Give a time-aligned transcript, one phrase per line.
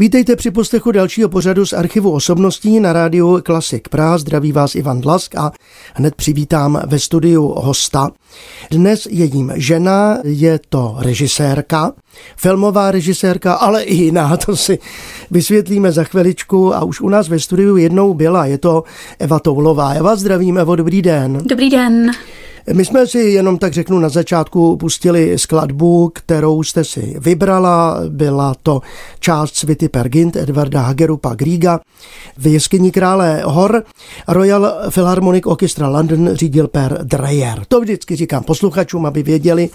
[0.00, 4.18] Vítejte při poslechu dalšího pořadu z archivu osobností na rádiu Klasik Praha.
[4.18, 5.52] Zdraví vás Ivan Dlask a
[5.94, 8.10] hned přivítám ve studiu hosta.
[8.70, 11.92] Dnes je jím žena, je to režisérka,
[12.36, 14.78] filmová režisérka, ale i jiná, to si
[15.30, 18.84] vysvětlíme za chviličku a už u nás ve studiu jednou byla, je to
[19.18, 20.02] Eva Toulová.
[20.02, 21.40] Vás zdravím, Evo, dobrý den.
[21.44, 22.10] Dobrý den.
[22.72, 28.00] My jsme si jenom tak řeknu na začátku pustili skladbu, kterou jste si vybrala.
[28.08, 28.80] Byla to
[29.20, 31.80] část svity Pergint Edvarda Hagerupa Griega
[32.38, 33.82] v jeskyni krále Hor.
[34.28, 37.62] Royal Philharmonic Orchestra London řídil Per Dreyer.
[37.68, 39.68] To vždycky říkám posluchačům, aby věděli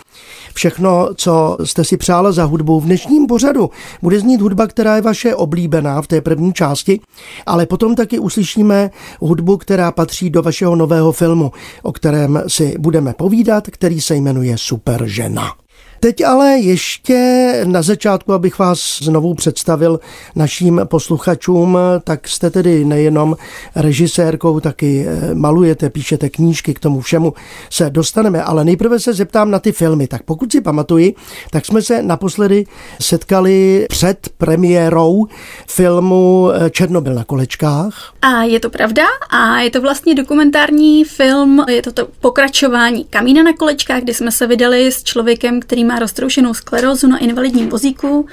[0.53, 2.79] všechno, co jste si přála za hudbu.
[2.79, 3.69] V dnešním pořadu
[4.01, 6.99] bude znít hudba, která je vaše oblíbená v té první části,
[7.45, 11.51] ale potom taky uslyšíme hudbu, která patří do vašeho nového filmu,
[11.83, 15.64] o kterém si budeme povídat, který se jmenuje Super žena.
[15.99, 19.99] Teď ale ještě na začátku, abych vás znovu představil
[20.35, 23.35] našim posluchačům, tak jste tedy nejenom
[23.75, 27.33] režisérkou, taky eh, malujete, píšete knížky, k tomu všemu
[27.69, 30.07] se dostaneme, ale nejprve se zeptám na ty filmy.
[30.07, 31.15] Tak pokud si pamatuji,
[31.51, 32.65] tak jsme se naposledy
[33.01, 35.27] setkali před premiérou
[35.67, 38.13] filmu eh, Černobyl na kolečkách.
[38.21, 43.43] A je to pravda a je to vlastně dokumentární film, je to to pokračování Kamína
[43.43, 48.27] na kolečkách, kdy jsme se vydali s člověkem, který má roztroušenou sklerózu na invalidním vozíku.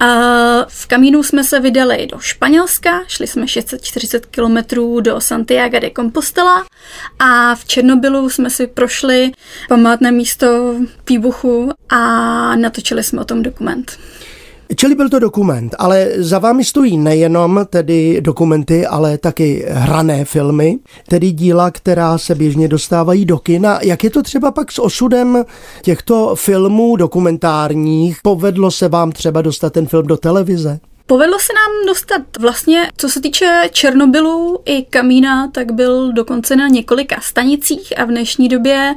[0.00, 0.06] A
[0.68, 6.66] v Kamínu jsme se vydali do Španělska, šli jsme 640 kilometrů do Santiago de Compostela
[7.18, 9.32] a v Černobylu jsme si prošli
[9.68, 10.74] památné místo
[11.08, 11.98] výbuchu a
[12.56, 13.98] natočili jsme o tom dokument.
[14.76, 20.78] Čili byl to dokument, ale za vámi stojí nejenom tedy dokumenty, ale taky hrané filmy,
[21.08, 23.78] tedy díla, která se běžně dostávají do kina.
[23.82, 25.44] Jak je to třeba pak s osudem
[25.82, 28.18] těchto filmů dokumentárních?
[28.22, 30.80] Povedlo se vám třeba dostat ten film do televize?
[31.06, 36.68] Povedlo se nám dostat vlastně, co se týče Černobylu i Kamína, tak byl dokonce na
[36.68, 38.94] několika stanicích a v dnešní době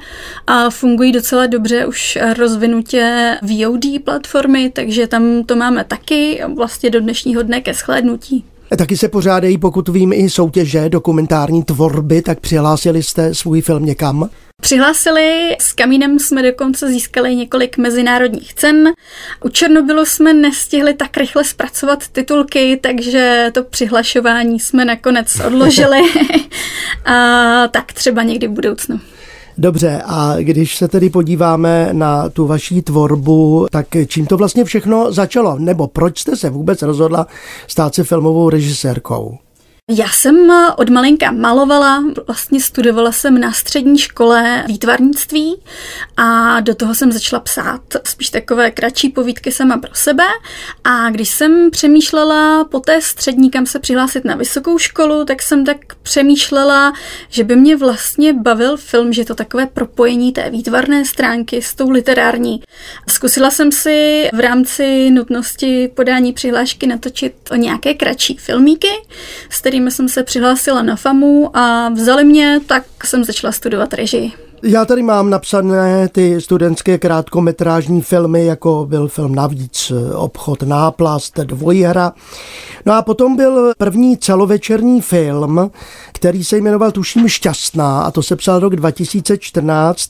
[0.47, 7.01] a fungují docela dobře už rozvinutě VOD platformy, takže tam to máme taky vlastně do
[7.01, 8.45] dnešního dne ke shlédnutí.
[8.77, 14.29] Taky se pořádají, pokud vím, i soutěže dokumentární tvorby, tak přihlásili jste svůj film někam?
[14.67, 18.93] Přihlásili, s Kamínem jsme dokonce získali několik mezinárodních cen.
[19.45, 25.99] U Černobylu jsme nestihli tak rychle zpracovat titulky, takže to přihlašování jsme nakonec odložili.
[27.05, 28.99] a tak třeba někdy v budoucnu.
[29.57, 35.11] Dobře, a když se tedy podíváme na tu vaší tvorbu, tak čím to vlastně všechno
[35.11, 35.59] začalo?
[35.59, 37.27] Nebo proč jste se vůbec rozhodla
[37.67, 39.37] stát se filmovou režisérkou?
[39.91, 45.61] Já jsem od malinka malovala, vlastně studovala jsem na střední škole výtvarnictví
[46.17, 50.23] a do toho jsem začala psát spíš takové kratší povídky sama pro sebe
[50.83, 55.65] a když jsem přemýšlela po té střední, kam se přihlásit na vysokou školu, tak jsem
[55.65, 56.93] tak přemýšlela,
[57.29, 61.89] že by mě vlastně bavil film, že to takové propojení té výtvarné stránky s tou
[61.89, 62.63] literární.
[63.09, 68.91] Zkusila jsem si v rámci nutnosti podání přihlášky natočit o nějaké kratší filmíky,
[69.49, 74.31] s kterými jsem se přihlásila na FAMu a vzali mě, tak jsem začala studovat režii.
[74.63, 82.13] Já tady mám napsané ty studentské krátkometrážní filmy, jako byl film Navíc, Obchod náplast, Dvojhra.
[82.85, 85.71] No a potom byl první celovečerní film,
[86.13, 90.09] který se jmenoval tuším Šťastná a to se psal rok 2014.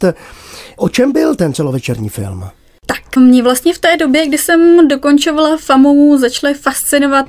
[0.77, 2.43] O čem byl ten celovečerní film?
[2.89, 7.25] Tak mě vlastně v té době, kdy jsem dokončovala FAMu, začaly fascinovat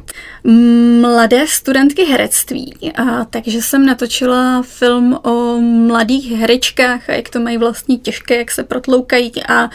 [1.00, 2.74] mladé studentky herectví.
[2.94, 8.50] A takže jsem natočila film o mladých herečkách a jak to mají vlastně těžké, jak
[8.50, 9.70] se protloukají a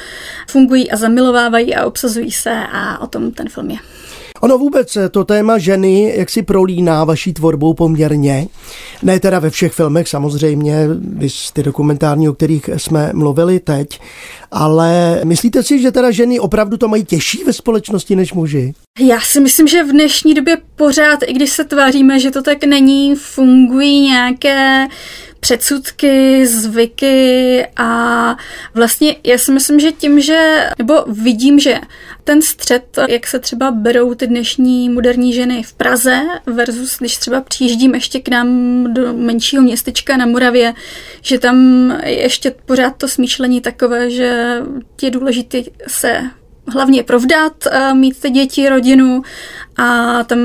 [0.50, 3.78] fungují a zamilovávají a obsazují se a o tom ten film je.
[4.44, 8.48] Ono vůbec eh, to téma ženy, jak si prolíná vaší tvorbou poměrně,
[9.04, 14.00] ne teda ve všech filmech samozřejmě, vy ty dokumentární, o kterých jsme mluvili teď,
[14.52, 18.74] ale myslíte si, že teda ženy opravdu to mají těžší ve společnosti než muži?
[19.00, 22.64] Já si myslím, že v dnešní době pořád, i když se tváříme, že to tak
[22.64, 24.88] není, fungují nějaké
[25.40, 28.36] předsudky, zvyky a
[28.74, 31.80] vlastně já si myslím, že tím, že, nebo vidím, že
[32.24, 37.42] ten střed, jak se třeba berou ty dnešní moderní ženy v Praze versus když třeba
[37.42, 40.74] přijíždím ještě k nám do menšího městečka na Moravě,
[41.22, 44.58] že tam je ještě pořád to smýšlení takové, že
[45.02, 46.22] je důležité se
[46.68, 47.54] hlavně provdat,
[47.94, 49.22] mít ty děti, rodinu
[49.78, 50.40] a tam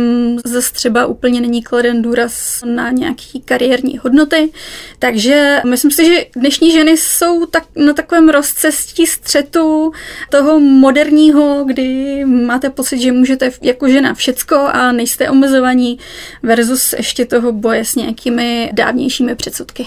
[0.44, 4.52] zase třeba úplně není kladen důraz na nějaký kariérní hodnoty.
[4.98, 9.92] Takže myslím si, že dnešní ženy jsou tak, na takovém rozcestí střetu
[10.30, 15.98] toho moderního, kdy máte pocit, že můžete jako žena všecko a nejste omezovaní
[16.42, 19.86] versus ještě toho boje s nějakými dávnějšími předsudky.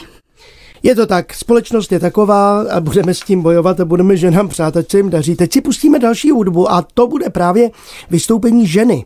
[0.84, 4.78] Je to tak, společnost je taková a budeme s tím bojovat a budeme ženám přát,
[4.78, 5.36] ať se jim daří.
[5.36, 7.72] Teď si pustíme další hudbu a to bude právě
[8.10, 9.06] vystoupení ženy,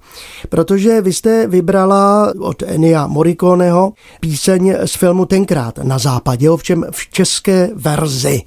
[0.49, 7.09] protože vy jste vybrala od Enia Morikoneho píseň z filmu Tenkrát na západě, ovšem v
[7.09, 8.41] české verzi.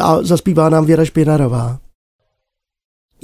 [0.00, 1.83] A zaspívá nám Věra Špinarová.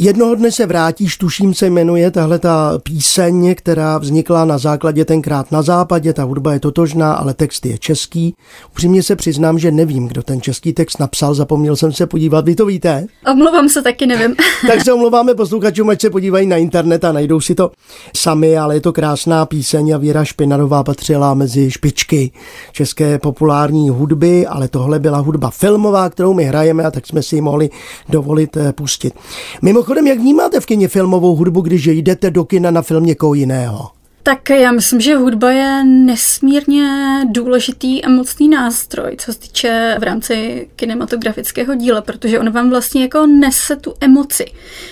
[0.02, 5.52] Jednoho dne se vrátíš, tuším se jmenuje tahle ta píseň, která vznikla na základě tenkrát
[5.52, 8.34] na západě, ta hudba je totožná, ale text je český.
[8.70, 12.54] Upřímně se přiznám, že nevím, kdo ten český text napsal, zapomněl jsem se podívat, vy
[12.54, 13.06] to víte?
[13.32, 14.36] Omlouvám se, taky nevím.
[14.66, 17.70] tak se omlouváme posluchačům, ať se podívají na internet a najdou si to
[18.16, 22.32] sami, ale je to krásná píseň a Věra Špinarová patřila mezi špičky
[22.72, 27.36] české populární hudby, ale tohle byla hudba filmová, kterou my hrajeme a tak jsme si
[27.36, 27.70] ji mohli
[28.08, 29.14] dovolit eh, pustit.
[29.62, 33.34] Mimochodem Mimochodem, jak vnímáte v kině filmovou hudbu, když jdete do kina na film někoho
[33.34, 33.99] jiného?
[34.22, 36.86] Tak já myslím, že hudba je nesmírně
[37.30, 43.02] důležitý a mocný nástroj, co se týče v rámci kinematografického díla, protože on vám vlastně
[43.02, 44.44] jako nese tu emoci.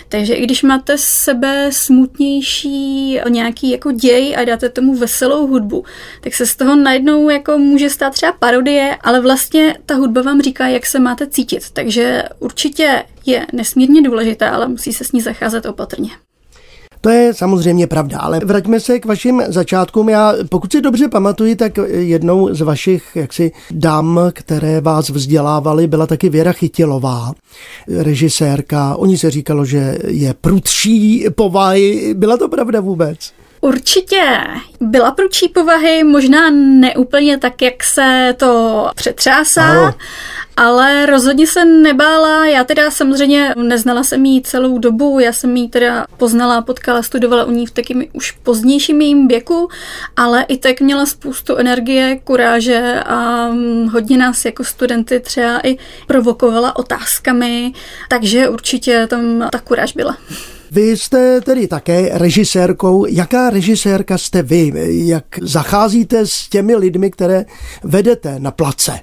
[0.09, 5.85] Takže i když máte sebe smutnější nějaký jako děj a dáte tomu veselou hudbu,
[6.21, 10.43] tak se z toho najednou jako může stát třeba parodie, ale vlastně ta hudba vám
[10.43, 11.71] říká, jak se máte cítit.
[11.73, 16.11] Takže určitě je nesmírně důležitá, ale musí se s ní zacházet opatrně.
[17.09, 20.09] To je samozřejmě pravda, ale vraťme se k vašim začátkům.
[20.09, 26.07] Já, pokud si dobře pamatuji, tak jednou z vašich jaksi dám, které vás vzdělávaly, byla
[26.07, 27.33] taky Věra Chytilová,
[27.89, 28.97] režisérka.
[28.97, 32.15] Oni se říkalo, že je prudší povahy.
[32.15, 33.33] Byla to pravda vůbec?
[33.61, 34.23] Určitě
[34.81, 39.95] byla prudší povahy, možná neúplně tak, jak se to přetřásá, ano
[40.59, 42.47] ale rozhodně se nebála.
[42.47, 47.45] Já teda samozřejmě neznala jsem jí celou dobu, já jsem jí teda poznala, potkala, studovala
[47.45, 49.69] u ní v takým už pozdějším jejím věku,
[50.17, 53.49] ale i tak měla spoustu energie, kuráže a
[53.93, 55.77] hodně nás jako studenty třeba i
[56.07, 57.73] provokovala otázkami,
[58.09, 60.17] takže určitě tam ta kuráž byla.
[60.71, 63.07] Vy jste tedy také režisérkou.
[63.07, 64.73] Jaká režisérka jste vy?
[64.89, 67.45] Jak zacházíte s těmi lidmi, které
[67.85, 69.01] vedete na place?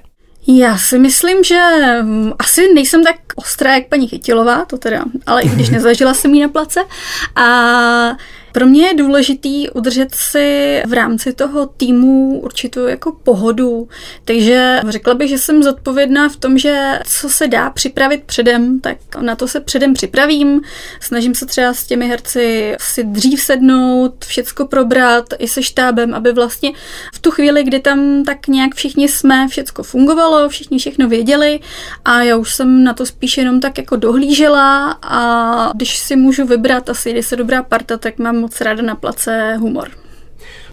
[0.48, 1.60] Já si myslím, že
[2.02, 6.34] mm, asi nejsem tak ostrá jak paní Chytilová, to teda, ale i když nezažila jsem
[6.34, 6.80] jí na place.
[7.36, 7.46] A
[8.56, 13.88] pro mě je důležitý udržet si v rámci toho týmu určitou jako pohodu,
[14.24, 18.96] takže řekla bych, že jsem zodpovědná v tom, že co se dá připravit předem, tak
[19.20, 20.60] na to se předem připravím.
[21.00, 26.32] Snažím se třeba s těmi herci si dřív sednout, všecko probrat i se štábem, aby
[26.32, 26.72] vlastně
[27.14, 31.60] v tu chvíli, kdy tam tak nějak všichni jsme, všecko fungovalo, všichni všechno věděli
[32.04, 36.46] a já už jsem na to spíš jenom tak jako dohlížela a když si můžu
[36.46, 39.90] vybrat asi, kdy se dobrá parta, tak mám moc ráda na place humor.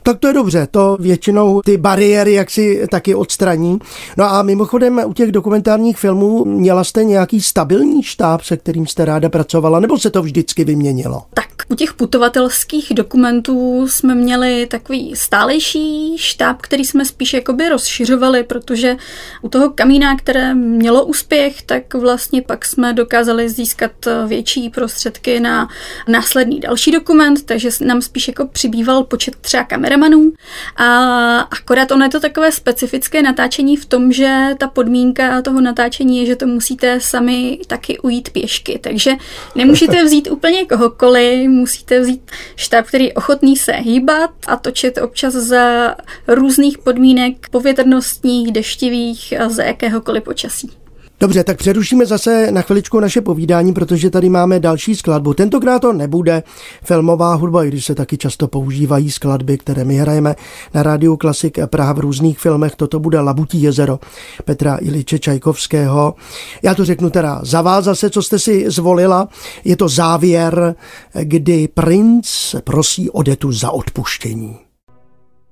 [0.03, 3.79] Tak to je dobře, to většinou ty bariéry jak si taky odstraní.
[4.17, 9.05] No a mimochodem u těch dokumentárních filmů měla jste nějaký stabilní štáb, se kterým jste
[9.05, 11.23] ráda pracovala, nebo se to vždycky vyměnilo?
[11.33, 18.43] Tak u těch putovatelských dokumentů jsme měli takový stálejší štáb, který jsme spíš jakoby rozšiřovali,
[18.43, 18.95] protože
[19.41, 23.91] u toho kamína, které mělo úspěch, tak vlastně pak jsme dokázali získat
[24.27, 25.67] větší prostředky na
[26.07, 29.63] následný další dokument, takže nám spíš jako přibýval počet třeba
[29.93, 30.31] kameramanů.
[30.77, 36.19] A akorát ono je to takové specifické natáčení v tom, že ta podmínka toho natáčení
[36.19, 39.11] je, že to musíte sami taky ujít pěšky, takže
[39.55, 45.33] nemůžete vzít úplně kohokoliv, musíte vzít štáb, který je ochotný se hýbat a točit občas
[45.33, 45.95] za
[46.27, 50.82] různých podmínek povětrnostních, deštivých a za jakéhokoliv počasí.
[51.23, 55.33] Dobře, tak přerušíme zase na chviličku naše povídání, protože tady máme další skladbu.
[55.33, 56.43] Tentokrát to nebude
[56.83, 60.35] filmová hudba, i když se taky často používají skladby, které my hrajeme
[60.73, 62.75] na rádiu Klasik Praha v různých filmech.
[62.75, 63.99] Toto bude Labutí jezero
[64.45, 66.15] Petra Iliče Čajkovského.
[66.63, 69.27] Já to řeknu teda za vás zase, co jste si zvolila.
[69.63, 70.75] Je to závěr,
[71.21, 74.62] kdy princ prosí Odetu za odpuštění.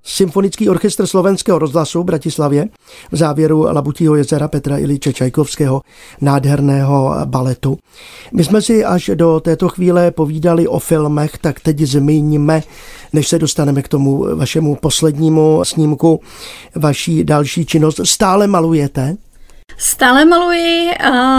[0.03, 2.67] Symfonický orchestr slovenského rozhlasu v Bratislavě
[3.11, 5.81] v závěru Labutího jezera Petra Iliče Čajkovského
[6.21, 7.77] nádherného baletu.
[8.33, 12.63] My jsme si až do této chvíle povídali o filmech, tak teď zmíníme,
[13.13, 16.21] než se dostaneme k tomu vašemu poslednímu snímku,
[16.75, 17.99] vaší další činnost.
[18.03, 19.17] Stále malujete?
[19.77, 20.89] Stále maluji,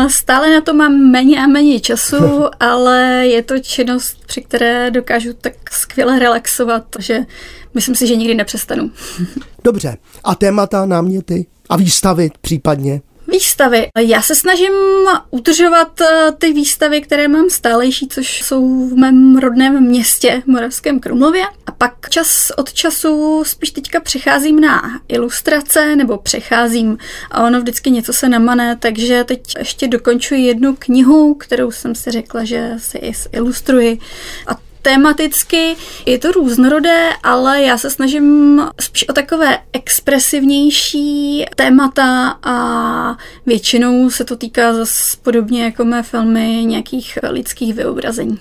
[0.09, 2.17] stále na to mám méně a méně času,
[2.61, 7.21] ale je to činnost, při které dokážu tak skvěle relaxovat, že
[7.75, 8.91] myslím si, že nikdy nepřestanu.
[9.65, 9.97] Dobře.
[10.25, 13.01] A témata, náměty a výstavy případně?
[13.33, 13.89] Výstavy.
[13.99, 14.73] Já se snažím
[15.31, 21.45] udržovat eh, ty výstavy, které mám stálejší, což jsou v mém rodném městě, Moravském Krumlově.
[21.67, 26.99] A pak čas od času spíš teďka přecházím na ilustrace, nebo přecházím
[27.31, 32.11] a ono vždycky něco se namane, takže teď ještě dokončuji jednu knihu, kterou jsem si
[32.11, 33.99] řekla, že si ilustruji.
[34.47, 43.17] A Tematicky je to různorodé, ale já se snažím spíš o takové expresivnější témata a
[43.47, 48.39] většinou se to týká zase podobně jako mé filmy nějakých lidských vyobrazení.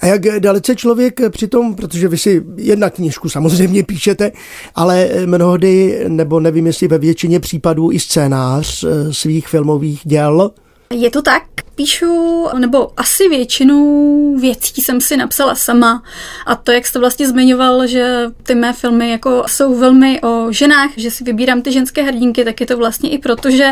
[0.00, 4.32] A jak dalece člověk přitom, protože vy si jedna knížku samozřejmě píšete,
[4.74, 10.50] ale mnohdy, nebo nevím jestli ve většině případů i scénář eh, svých filmových děl,
[10.94, 11.42] je to tak,
[11.74, 16.02] píšu, nebo asi většinu věcí jsem si napsala sama.
[16.46, 20.90] A to, jak jste vlastně zmiňoval, že ty mé filmy jako jsou velmi o ženách,
[20.96, 23.70] že si vybírám ty ženské hrdinky, tak je to vlastně i proto, že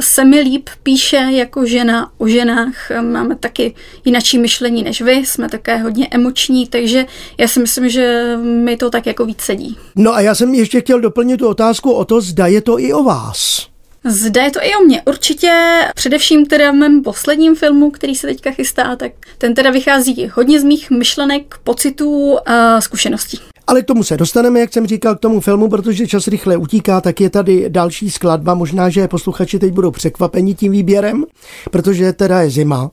[0.00, 2.74] se mi líp píše jako žena o ženách.
[3.00, 3.74] Máme taky
[4.04, 7.06] jinačí myšlení než vy, jsme také hodně emoční, takže
[7.38, 9.78] já si myslím, že mi to tak jako víc sedí.
[9.96, 12.92] No a já jsem ještě chtěl doplnit tu otázku o to, zda je to i
[12.92, 13.70] o vás.
[14.04, 15.02] Zde je to i o mě.
[15.06, 15.50] Určitě
[15.94, 20.60] především teda v mém posledním filmu, který se teďka chystá, tak ten teda vychází hodně
[20.60, 23.40] z mých myšlenek, pocitů a zkušeností.
[23.66, 27.00] Ale k tomu se dostaneme, jak jsem říkal, k tomu filmu, protože čas rychle utíká,
[27.00, 28.54] tak je tady další skladba.
[28.54, 31.24] Možná, že posluchači teď budou překvapeni tím výběrem,
[31.70, 32.90] protože teda je zima.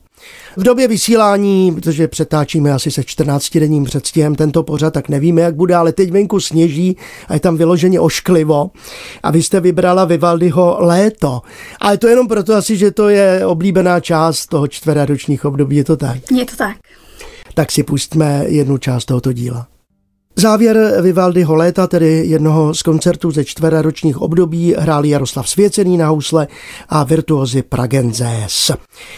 [0.57, 5.75] V době vysílání, protože přetáčíme asi se 14-denním předstihem tento pořad, tak nevíme, jak bude,
[5.75, 6.97] ale teď venku sněží
[7.27, 8.71] a je tam vyloženě ošklivo.
[9.23, 11.41] A vy jste vybrala Vivaldiho léto.
[11.79, 15.97] Ale to jenom proto asi, že to je oblíbená část toho čtveraročních období, je to
[15.97, 16.17] tak?
[16.31, 16.77] Je to tak.
[17.53, 19.67] Tak si pustíme jednu část tohoto díla.
[20.39, 26.47] Závěr Vivaldiho léta, tedy jednoho z koncertů ze čtveraročních období, hrál Jaroslav Svěcený na housle
[26.89, 28.71] a virtuozi Pragenzés.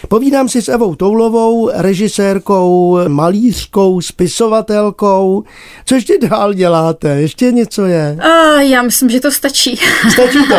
[0.08, 5.44] Povídám si s Evou Toulovou, režisérkou, malířkou, spisovatelkou.
[5.84, 7.08] Co ještě dál děláte?
[7.08, 8.18] Ještě něco je?
[8.20, 9.76] A já myslím, že to stačí.
[10.12, 10.54] Stačí to.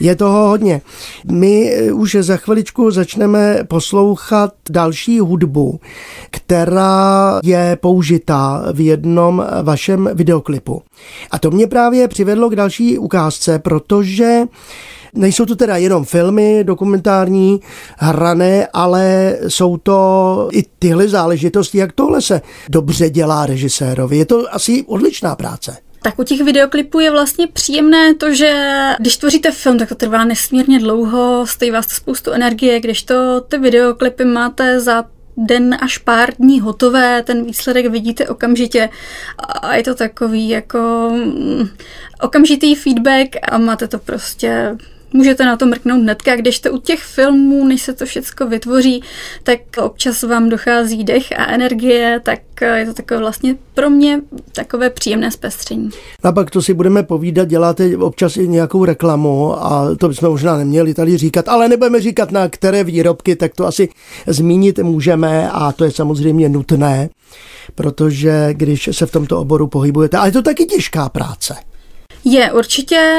[0.00, 0.80] Je toho hodně.
[1.32, 5.80] My už za chviličku začneme poslouchat další hudbu,
[6.30, 10.82] která je použitá v jednom vašem videoklipu.
[11.30, 14.42] A to mě právě přivedlo k další ukázce, protože
[15.16, 17.60] Nejsou to teda jenom filmy dokumentární,
[17.96, 24.16] hrané, ale jsou to i tyhle záležitosti, jak tohle se dobře dělá režisérovi.
[24.16, 25.76] Je to asi odličná práce.
[26.02, 28.52] Tak u těch videoklipů je vlastně příjemné to, že
[29.00, 33.40] když tvoříte film, tak to trvá nesmírně dlouho, stojí vás to spoustu energie, když to
[33.40, 35.04] ty videoklipy máte za
[35.36, 38.88] den až pár dní hotové, ten výsledek vidíte okamžitě.
[39.38, 41.68] A je to takový jako mm,
[42.20, 44.76] okamžitý feedback a máte to prostě
[45.12, 49.02] můžete na to mrknout hnedka, když to u těch filmů, než se to všechno vytvoří,
[49.42, 52.40] tak občas vám dochází dech a energie, tak
[52.74, 54.20] je to takové vlastně pro mě
[54.52, 55.90] takové příjemné zpestření.
[56.22, 60.56] A pak to si budeme povídat, děláte občas i nějakou reklamu a to bychom možná
[60.56, 63.88] neměli tady říkat, ale nebudeme říkat na které výrobky, tak to asi
[64.26, 67.08] zmínit můžeme a to je samozřejmě nutné,
[67.74, 71.54] protože když se v tomto oboru pohybujete, ale je to taky těžká práce.
[72.28, 73.14] Je, určitě.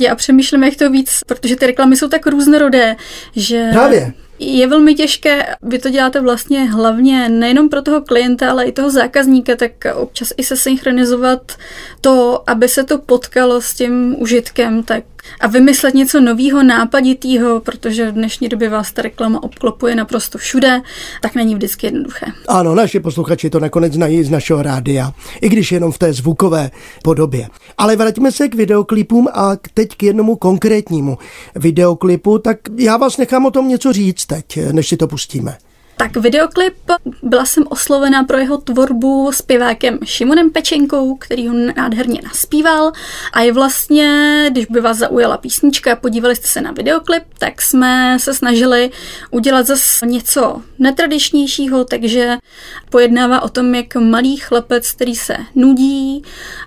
[0.00, 2.96] Já přemýšlím, jak to víc, protože ty reklamy jsou tak různorodé,
[3.36, 3.68] že...
[3.72, 4.12] Právě.
[4.38, 8.90] Je velmi těžké, vy to děláte vlastně hlavně nejenom pro toho klienta, ale i toho
[8.90, 11.52] zákazníka, tak občas i se synchronizovat
[12.00, 15.04] to, aby se to potkalo s tím užitkem, tak
[15.40, 20.80] a vymyslet něco nového, nápaditého, protože v dnešní době vás ta reklama obklopuje naprosto všude,
[21.22, 22.26] tak není vždycky jednoduché.
[22.48, 26.70] Ano, naši posluchači to nakonec znají z našeho rádia, i když jenom v té zvukové
[27.02, 27.48] podobě.
[27.78, 31.18] Ale vraťme se k videoklipům a teď k jednomu konkrétnímu
[31.56, 35.56] videoklipu, tak já vás nechám o tom něco říct teď, než si to pustíme.
[35.96, 36.74] Tak videoklip,
[37.22, 42.92] byla jsem oslovena pro jeho tvorbu zpěvákem Šimonem Pečenkou, který ho nádherně naspíval.
[43.32, 47.62] A je vlastně, když by vás zaujala písnička a podívali jste se na videoklip, tak
[47.62, 48.90] jsme se snažili
[49.30, 52.36] udělat zase něco netradičnějšího, takže
[52.90, 56.22] pojednává o tom, jak malý chlapec, který se nudí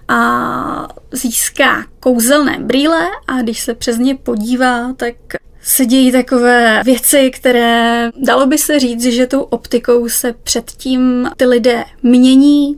[0.07, 3.07] a získá kouzelné brýle.
[3.27, 5.15] A když se přes ně podívá, tak
[5.61, 11.45] se dějí takové věci, které dalo by se říct, že tou optikou se předtím ty
[11.45, 12.77] lidé mění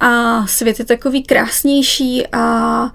[0.00, 2.92] a svět je takový krásnější a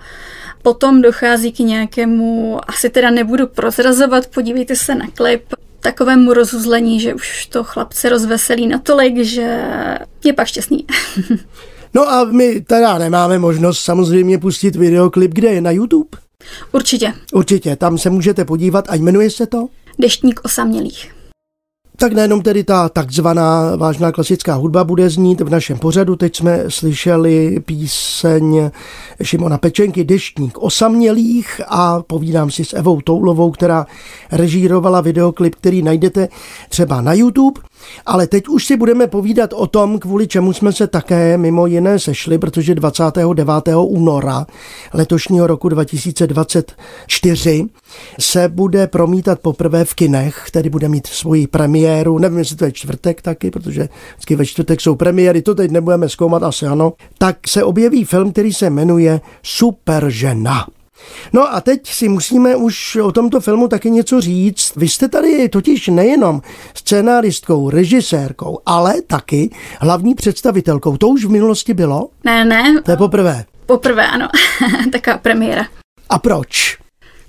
[0.62, 5.44] potom dochází k nějakému, asi teda nebudu prozrazovat, podívejte se na klip,
[5.80, 9.62] takovému rozuzlení, že už to chlapce rozveselí natolik, že
[10.24, 10.86] je pak šťastný.
[11.94, 16.10] no a my teda nemáme možnost samozřejmě pustit videoklip, kde je na YouTube?
[16.72, 17.14] Určitě.
[17.34, 19.68] Určitě, tam se můžete podívat a jmenuje se to?
[20.00, 21.14] Deštník osamělých.
[21.98, 26.16] Tak nejenom tedy ta takzvaná vážná klasická hudba bude znít v našem pořadu.
[26.16, 28.70] Teď jsme slyšeli píseň
[29.24, 33.86] Šimona Pečenky Deštník osamělých a povídám si s Evou Toulovou, která
[34.32, 36.30] režírovala videoklip, který najdete
[36.70, 37.62] třeba na YouTube.
[38.06, 42.00] Ale teď už si budeme povídat o tom, kvůli čemu jsme se také mimo jiné
[42.00, 43.48] sešli, protože 29.
[43.76, 44.46] února
[44.94, 47.66] letošního roku 2024
[48.20, 52.72] se bude promítat poprvé v kinech, tedy bude mít svoji premiéru, nevím, jestli to je
[52.72, 57.48] čtvrtek taky, protože vždycky ve čtvrtek jsou premiéry, to teď nebudeme zkoumat, asi ano, tak
[57.48, 60.66] se objeví film, který se jmenuje Super žena.
[61.34, 64.76] No a teď si musíme už o tomto filmu taky něco říct.
[64.76, 66.42] Vy jste tady totiž nejenom
[66.74, 70.98] scénáristkou, režisérkou, ale taky hlavní představitelkou.
[70.98, 72.10] To už v minulosti bylo?
[72.24, 72.82] Ne, ne.
[72.82, 73.46] To je poprvé.
[73.66, 74.28] Poprvé, ano.
[74.92, 75.66] Taková premiéra.
[76.10, 76.83] A proč?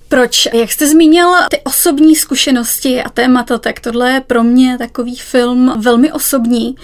[0.09, 0.49] Proč?
[0.53, 5.73] Jak jste zmínil ty osobní zkušenosti a témata, tak tohle je pro mě takový film
[5.77, 6.77] velmi osobní.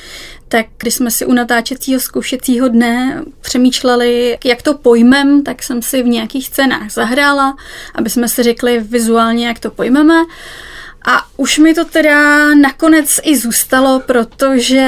[0.49, 6.03] Tak když jsme si u natáčecího zkoušecího dne přemýšleli, jak to pojmem, tak jsem si
[6.03, 7.57] v nějakých scénách zahrála,
[7.95, 10.25] aby jsme si řekli vizuálně, jak to pojmeme.
[11.07, 14.87] A už mi to teda nakonec i zůstalo, protože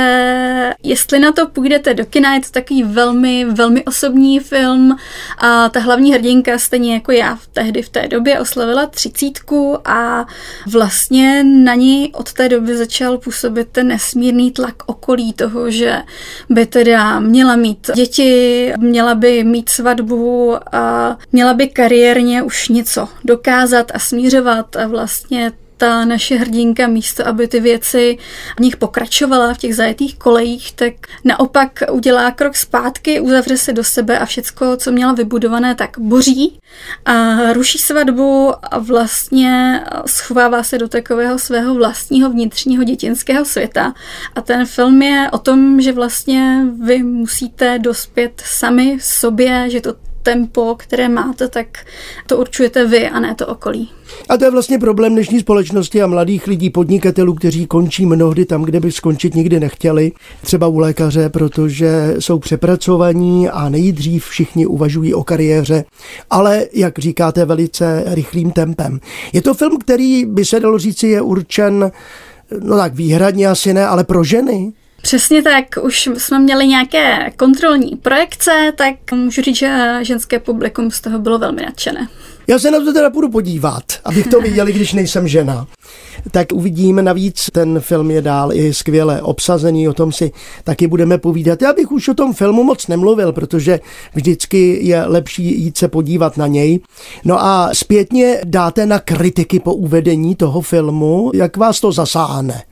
[0.83, 4.97] jestli na to půjdete do kina, je to takový velmi, velmi osobní film
[5.38, 10.26] a ta hlavní hrdinka, stejně jako já tehdy v té době, oslavila třicítku a
[10.73, 16.02] vlastně na ní od té doby začal působit ten nesmírný tlak okolí toho, že
[16.50, 23.09] by teda měla mít děti, měla by mít svatbu a měla by kariérně už něco
[23.25, 25.52] dokázat a smířovat a vlastně
[25.83, 28.19] ta naše hrdinka místo, aby ty věci
[28.57, 30.93] v nich pokračovala v těch zajetých kolejích, tak
[31.25, 36.59] naopak udělá krok zpátky, uzavře se do sebe a všecko, co měla vybudované, tak boří
[37.05, 43.95] a ruší svatbu a vlastně schovává se do takového svého vlastního vnitřního dětinského světa.
[44.35, 50.12] A ten film je o tom, že vlastně vy musíte dospět sami sobě, že to
[50.23, 51.67] tempo, které máte, tak
[52.26, 53.91] to určujete vy a ne to okolí.
[54.28, 58.63] A to je vlastně problém dnešní společnosti a mladých lidí, podnikatelů, kteří končí mnohdy tam,
[58.63, 65.15] kde by skončit nikdy nechtěli, třeba u lékaře, protože jsou přepracovaní a nejdřív všichni uvažují
[65.15, 65.85] o kariéře,
[66.30, 69.00] ale, jak říkáte, velice rychlým tempem.
[69.32, 71.93] Je to film, který by se dalo říci je určen,
[72.61, 74.73] no tak výhradně asi ne, ale pro ženy?
[75.02, 81.00] Přesně tak, už jsme měli nějaké kontrolní projekce, tak můžu říct, že ženské publikum z
[81.00, 82.08] toho bylo velmi nadšené.
[82.47, 85.67] Já se na to teda půjdu podívat, abych to viděl, když nejsem žena.
[86.30, 90.32] Tak uvidíme, navíc ten film je dál i skvěle obsazený, o tom si
[90.65, 91.62] taky budeme povídat.
[91.62, 93.80] Já bych už o tom filmu moc nemluvil, protože
[94.15, 96.80] vždycky je lepší jít se podívat na něj.
[97.25, 102.62] No a zpětně dáte na kritiky po uvedení toho filmu, jak vás to zasáhne.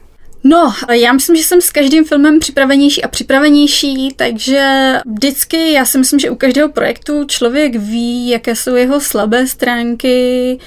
[0.44, 5.98] No, já myslím, že jsem s každým filmem připravenější a připravenější, takže vždycky, já si
[5.98, 10.59] myslím, že u každého projektu člověk ví, jaké jsou jeho slabé stránky,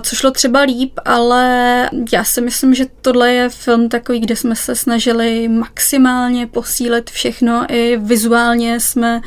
[0.00, 4.56] co šlo třeba líp, ale já si myslím, že tohle je film takový, kde jsme
[4.56, 9.20] se snažili maximálně posílit všechno, i vizuálně jsme,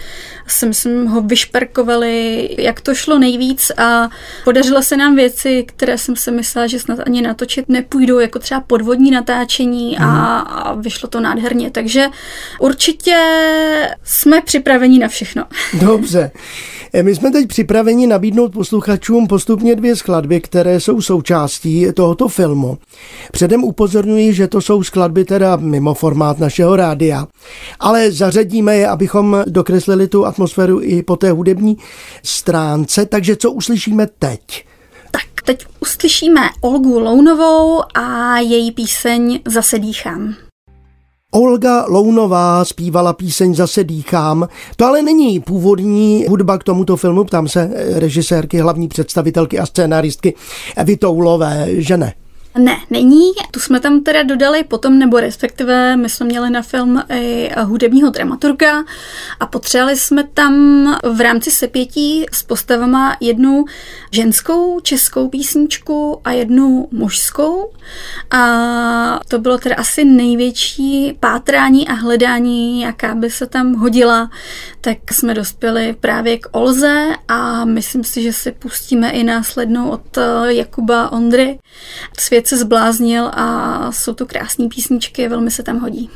[0.48, 4.10] si myslím, ho vyšperkovali, jak to šlo nejvíc a
[4.44, 8.62] podařilo se nám věci, které jsem si myslela, že snad ani natočit nepůjdou, jako třeba
[8.62, 11.72] podvodní natáčení, a, a vyšlo to nádherně.
[11.72, 12.08] Takže
[12.60, 13.16] určitě
[14.04, 15.44] jsme připraveni na všechno.
[15.74, 16.32] Dobře.
[16.94, 22.78] E, my jsme teď připraveni nabídnout posluchačům postupně dvě skladby, které jsou součástí tohoto filmu.
[23.32, 27.28] Předem upozorňuji, že to jsou skladby teda mimo formát našeho rádia,
[27.80, 31.78] ale zařadíme je, abychom dokreslili tu atmosféru i po té hudební
[32.24, 33.06] stránce.
[33.06, 34.69] Takže co uslyšíme teď?
[35.46, 40.36] Teď uslyšíme Olgu Lounovou a její píseň Zase dýchám.
[41.32, 44.48] Olga Lounová zpívala píseň Zase dýchám.
[44.76, 50.36] To ale není původní hudba k tomuto filmu, ptám se režisérky, hlavní představitelky a scénáristky
[50.76, 50.98] Evy
[51.68, 52.14] že ne?
[52.58, 53.32] Ne, není.
[53.52, 58.10] Tu jsme tam teda dodali potom, nebo respektive my jsme měli na film i hudebního
[58.10, 58.84] dramaturga
[59.40, 60.54] a potřebovali jsme tam
[61.04, 63.66] v rámci sepětí s postavama jednu
[64.12, 67.72] ženskou českou písničku a jednu mužskou.
[68.32, 74.32] A to bylo teda asi největší pátrání a hledání, jaká by se tam hodila.
[74.82, 80.18] Tak jsme dospěli právě k Olze a myslím si, že si pustíme i následnou od
[80.48, 81.60] Jakuba Ondry.
[82.20, 86.10] Svět se zbláznil a jsou to krásné písničky, velmi se tam hodí.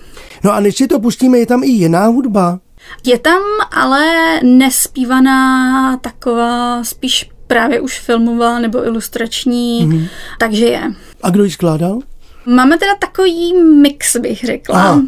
[0.44, 2.60] No a než si to pustíme, je tam i jiná hudba?
[3.06, 4.06] Je tam ale
[4.44, 10.08] nespívaná taková spíš právě už filmová nebo ilustrační, mm-hmm.
[10.40, 10.94] takže je.
[11.24, 12.00] A kdo ji skládal?
[12.46, 14.82] Máme teda takový mix, bych řekla.
[14.82, 15.02] Aha.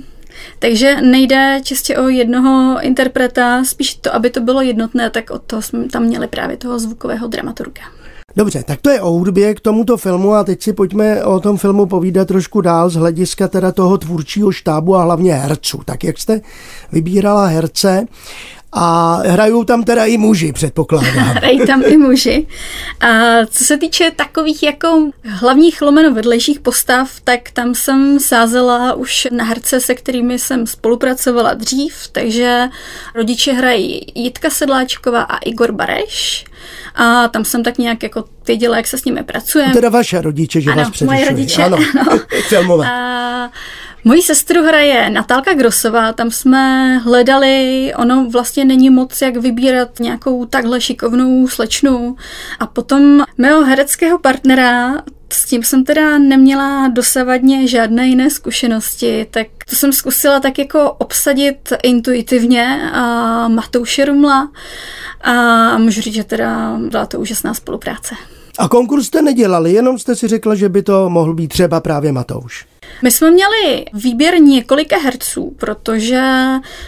[0.60, 5.62] Takže nejde čistě o jednoho interpreta, spíš to, aby to bylo jednotné, tak od toho
[5.62, 7.82] jsme tam měli právě toho zvukového dramaturga.
[8.36, 11.58] Dobře, tak to je o hudbě k tomuto filmu a teď si pojďme o tom
[11.58, 15.82] filmu povídat trošku dál z hlediska teda toho tvůrčího štábu a hlavně herců.
[15.86, 16.42] Tak jak jste
[16.92, 18.08] vybírala herce,
[18.78, 21.14] a hrajou tam teda i muži, předpokládám.
[21.16, 22.48] Hrají tam i muži.
[23.02, 23.08] A
[23.50, 29.44] co se týče takových jako hlavních lomeno vedlejších postav, tak tam jsem sázela už na
[29.44, 32.70] herce, se kterými jsem spolupracovala dřív, takže
[33.16, 36.46] rodiče hrají Jitka Sedláčková a Igor Bareš.
[36.96, 39.70] A tam jsem tak nějak jako věděla, jak se s nimi pracuje.
[39.74, 41.20] Teda vaše rodiče, že ano, vás předušují.
[41.20, 41.78] moje rodiče, ano.
[42.00, 42.20] ano.
[42.48, 42.86] Filmové.
[42.92, 43.50] A
[44.08, 50.46] Mojí sestru hraje Natálka Grosová, tam jsme hledali, ono vlastně není moc jak vybírat nějakou
[50.46, 52.16] takhle šikovnou slečnu.
[52.60, 59.48] A potom mého hereckého partnera, s tím jsem teda neměla dosavadně žádné jiné zkušenosti, tak
[59.70, 64.52] to jsem zkusila tak jako obsadit intuitivně a Matouše Rumla
[65.22, 68.16] a můžu říct, že teda byla to úžasná spolupráce.
[68.58, 72.12] A konkurs jste nedělali, jenom jste si řekla, že by to mohl být třeba právě
[72.12, 72.66] Matouš.
[73.02, 76.22] My jsme měli výběr několika herců, protože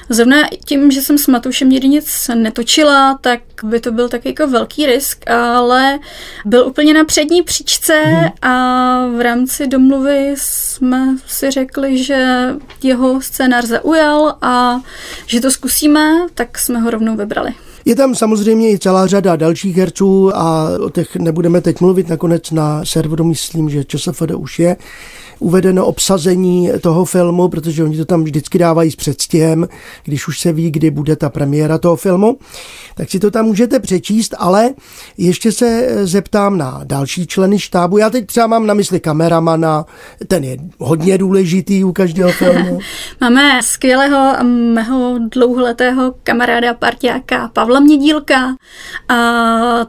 [0.09, 4.47] zrovna tím, že jsem s Matoušem nikdy nic netočila, tak by to byl taky jako
[4.47, 5.99] velký risk, ale
[6.45, 8.29] byl úplně na přední příčce hmm.
[8.41, 12.47] a v rámci domluvy jsme si řekli, že
[12.83, 14.81] jeho scénář zaujal a
[15.25, 17.53] že to zkusíme, tak jsme ho rovnou vybrali.
[17.85, 22.09] Je tam samozřejmě i celá řada dalších herců a o těch nebudeme teď mluvit.
[22.09, 24.75] Nakonec na serveru myslím, že ČSFD už je
[25.39, 29.67] uvedeno obsazení toho filmu, protože oni to tam vždycky dávají s předstihem,
[30.03, 32.37] když už se ví, kdy bude ta premiéra toho filmu,
[32.95, 34.69] tak si to tam můžete přečíst, ale
[35.17, 37.97] ještě se zeptám na další členy štábu.
[37.97, 39.85] Já teď třeba mám na mysli kameramana,
[40.27, 42.79] ten je hodně důležitý u každého filmu.
[43.21, 48.55] Máme skvělého a mého dlouholetého kamaráda, partiáka Pavla Mědílka,
[49.09, 49.15] a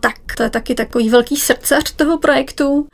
[0.00, 2.86] tak to je taky takový velký srdcař toho projektu.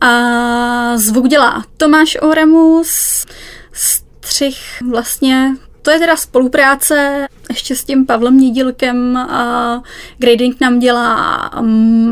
[0.00, 3.26] A zvuk dělá Tomáš Oremus,
[3.72, 4.58] střih
[4.90, 9.82] vlastně to je teda spolupráce ještě s tím Pavlem Nídilkem a
[10.18, 11.50] grading nám dělá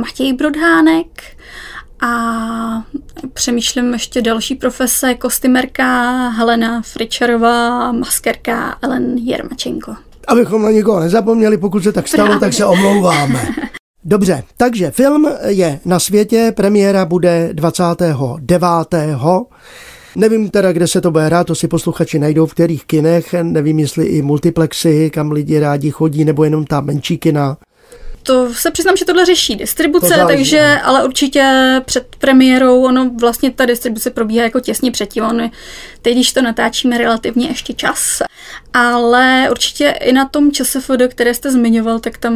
[0.00, 1.22] Matěj Brodhánek
[2.00, 2.82] a
[3.32, 9.96] přemýšlím ještě další profese, kostymerka Helena Fričarová, maskerka Ellen Jermačenko.
[10.28, 12.40] Abychom na někoho nezapomněli, pokud se tak stalo, Právě.
[12.40, 13.48] tak se omlouváme.
[14.08, 18.94] Dobře, takže film je na světě, premiéra bude 29.
[20.16, 23.78] Nevím teda, kde se to bude hrát, to si posluchači najdou v kterých kinech, nevím,
[23.78, 27.56] jestli i multiplexy, kam lidi rádi chodí, nebo jenom ta menší kina.
[28.28, 31.44] To se přiznám, že tohle řeší distribuce, záleží, takže, ale určitě
[31.84, 35.50] před premiérou, ono vlastně ta distribuce probíhá jako těsně předtím, on
[36.02, 38.22] teď, když to natáčíme relativně ještě čas,
[38.72, 42.34] ale určitě i na tom ČSFD, které jste zmiňoval, tak tam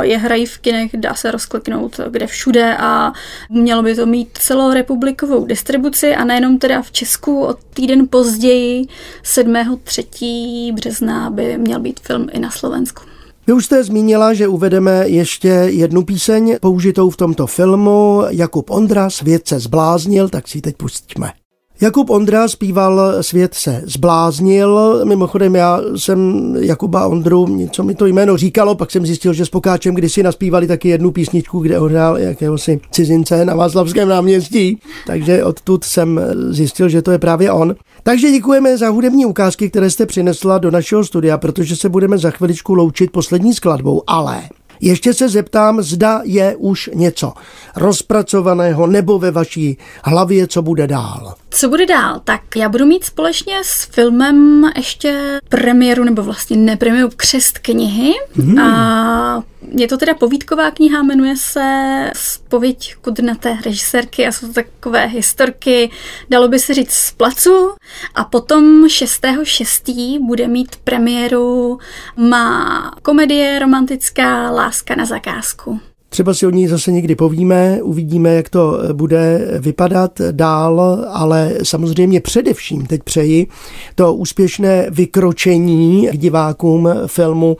[0.00, 3.12] je hrají v kinech, dá se rozkliknout kde všude a
[3.50, 8.86] mělo by to mít celorepublikovou distribuci a nejenom teda v Česku od týden později
[9.24, 10.74] 7.3.
[10.74, 13.07] března by měl být film i na Slovensku.
[13.48, 18.22] Vy už jste zmínila, že uvedeme ještě jednu píseň použitou v tomto filmu.
[18.28, 21.32] Jakub Ondra, Svět se zbláznil, tak si ji teď pustíme.
[21.80, 25.00] Jakub Ondra zpíval Svět se zbláznil.
[25.04, 29.50] Mimochodem já jsem Jakuba Ondru, něco mi to jméno říkalo, pak jsem zjistil, že s
[29.50, 34.78] Pokáčem kdysi naspívali taky jednu písničku, kde ohrál jakéhosi cizince na Václavském náměstí.
[35.06, 37.74] Takže odtud jsem zjistil, že to je právě on.
[38.02, 42.30] Takže děkujeme za hudební ukázky, které jste přinesla do našeho studia, protože se budeme za
[42.30, 44.42] chviličku loučit poslední skladbou, ale
[44.80, 47.32] ještě se zeptám, zda je už něco
[47.76, 51.34] rozpracovaného nebo ve vaší hlavě, co bude dál.
[51.50, 52.20] Co bude dál?
[52.24, 58.12] Tak já budu mít společně s filmem ještě premiéru, nebo vlastně nepremiéru Křest knihy.
[58.32, 58.58] Hmm.
[58.58, 59.42] A
[59.76, 65.90] Je to teda povídková kniha, jmenuje se Spověď kudrnaté režisérky a jsou to takové historky,
[66.30, 67.74] dalo by se říct z placu.
[68.14, 70.26] A potom 6.6.
[70.26, 71.78] bude mít premiéru
[72.16, 75.80] má komedie romantická Láska na zakázku.
[76.10, 82.20] Třeba si o ní zase někdy povíme, uvidíme, jak to bude vypadat dál, ale samozřejmě
[82.20, 83.46] především teď přeji
[83.94, 87.56] to úspěšné vykročení k divákům filmu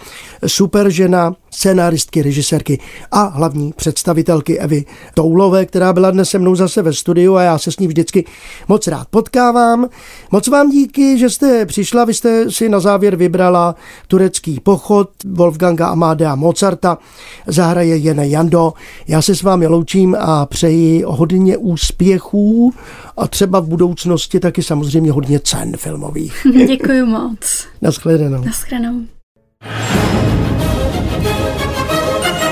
[0.46, 2.78] Super žena scénáristky, režisérky
[3.10, 7.58] a hlavní představitelky Evy Toulové, která byla dnes se mnou zase ve studiu a já
[7.58, 8.24] se s ní vždycky
[8.68, 9.88] moc rád potkávám.
[10.30, 13.74] Moc vám díky, že jste přišla, vy jste si na závěr vybrala
[14.06, 16.98] turecký pochod Wolfganga Amadea Mozarta,
[17.46, 18.72] zahraje Jene Jando.
[19.08, 22.74] Já se s vámi loučím a přeji hodně úspěchů
[23.16, 26.46] a třeba v budoucnosti taky samozřejmě hodně cen filmových.
[26.66, 27.66] Děkuji moc.
[27.82, 28.44] Naschledanou.
[28.44, 29.04] Naschledanou.